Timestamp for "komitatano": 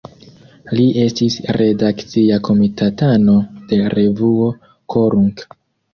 2.49-3.35